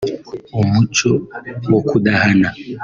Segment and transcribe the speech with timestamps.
[0.61, 1.11] umuco
[1.71, 2.49] wo kudahana